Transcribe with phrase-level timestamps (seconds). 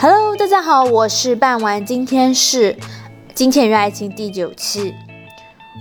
[0.00, 2.74] Hello，大家好，我是半晚，今天是《
[3.34, 4.94] 金钱与爱情》第九期。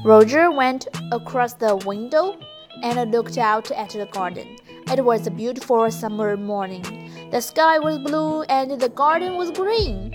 [0.04, 2.36] Roger went across the window
[2.82, 4.46] and looked out at the garden.
[4.88, 6.84] It was a beautiful summer morning.
[7.32, 10.12] The sky was blue and the garden was green.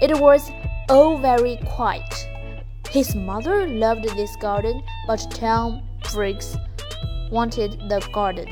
[0.00, 0.50] It was
[0.88, 2.28] all very quiet.
[2.90, 6.56] His mother loved this garden, but Tom Briggs
[7.30, 8.46] wanted the garden,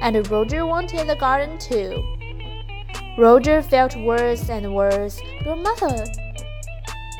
[0.00, 2.02] and Roger wanted the garden too.
[3.17, 5.19] Roger felt worse and worse.
[5.43, 6.05] Your mother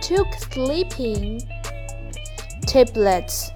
[0.01, 1.41] took sleeping
[2.67, 3.49] tablets,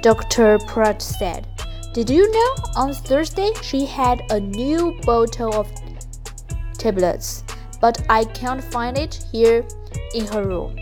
[0.00, 0.60] Dr.
[0.68, 1.48] Pratt said.
[1.92, 5.68] Did you know on Thursday she had a new bottle of
[6.78, 7.42] tablets,
[7.80, 9.66] but I can't find it here
[10.14, 10.76] in her room.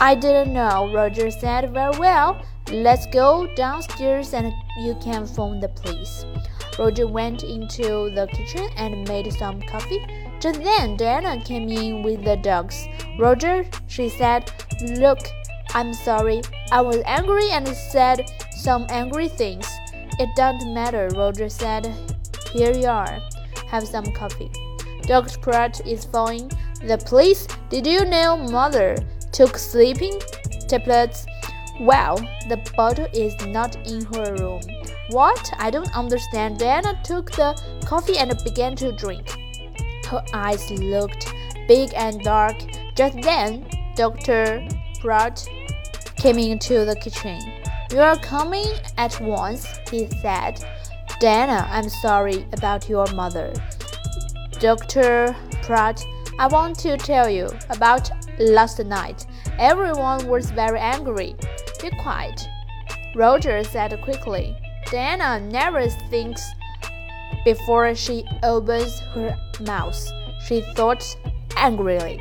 [0.00, 1.72] I didn't know, Roger said.
[1.72, 2.44] Very well.
[2.70, 6.26] Let's go downstairs and you can phone the police.
[6.78, 10.04] Roger went into the kitchen and made some coffee.
[10.42, 12.88] Just then, Diana came in with the dogs.
[13.16, 14.50] Roger, she said,
[14.98, 15.20] Look,
[15.72, 16.42] I'm sorry.
[16.72, 19.68] I was angry and said some angry things.
[20.18, 21.94] It doesn't matter, Roger said.
[22.52, 23.20] Here you are.
[23.68, 24.50] Have some coffee.
[25.02, 25.38] Dr.
[25.38, 26.50] Pratt is phoning
[26.82, 27.46] the police.
[27.70, 28.96] Did you know mother
[29.30, 30.18] took sleeping
[30.66, 31.24] tablets?
[31.78, 32.16] Well,
[32.48, 34.60] the bottle is not in her room.
[35.10, 35.52] What?
[35.58, 36.58] I don't understand.
[36.58, 37.54] Diana took the
[37.86, 39.38] coffee and began to drink.
[40.12, 41.32] Her eyes looked
[41.66, 42.56] big and dark.
[42.94, 44.68] Just then, Dr.
[45.00, 45.42] Pratt
[46.16, 47.40] came into the kitchen.
[47.90, 50.62] You are coming at once, he said.
[51.18, 53.54] Diana, I'm sorry about your mother.
[54.60, 55.34] Dr.
[55.62, 56.04] Pratt,
[56.38, 59.24] I want to tell you about last night.
[59.58, 61.36] Everyone was very angry.
[61.80, 62.38] Be quiet,
[63.14, 64.54] Roger said quickly.
[64.90, 66.42] Diana never thinks
[67.44, 70.10] before she opens her mouth,
[70.46, 71.04] she thought
[71.56, 72.20] angrily.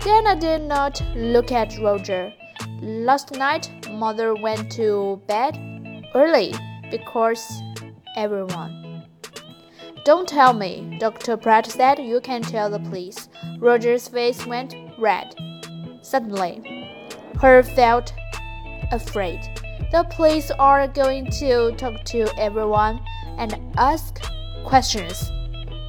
[0.00, 2.32] Diana did not look at Roger.
[2.80, 5.58] Last night, mother went to bed
[6.14, 6.54] early
[6.90, 7.62] because
[8.16, 9.04] everyone.
[10.04, 11.36] Don't tell me, Dr.
[11.36, 11.98] Pratt said.
[11.98, 13.28] You can tell the police.
[13.58, 15.34] Roger's face went red.
[16.00, 16.88] Suddenly,
[17.38, 18.14] her felt
[18.90, 19.40] afraid.
[19.92, 23.00] The police are going to talk to everyone
[23.36, 24.22] and ask
[24.63, 25.31] questions,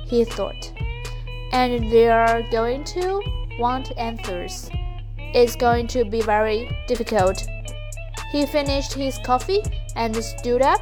[0.07, 0.73] he thought.
[1.53, 3.23] And they are going to
[3.59, 4.69] want answers.
[5.35, 7.47] It's going to be very difficult.
[8.33, 9.63] He finished his coffee
[9.95, 10.81] and stood up.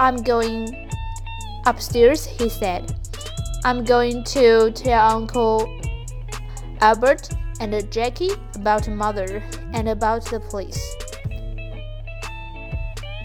[0.00, 0.90] I'm going
[1.66, 2.94] upstairs, he said.
[3.64, 5.68] I'm going to tell Uncle
[6.80, 10.80] Albert and Jackie about mother and about the police.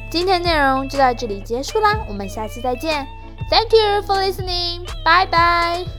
[0.09, 3.07] 今天内容就到这里结束啦，我们下期再见。
[3.50, 4.86] Thank you for listening.
[5.04, 5.97] Bye bye.